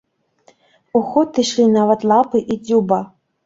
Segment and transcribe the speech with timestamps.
[1.01, 3.05] У ход ішлі нават лапы і дзюба.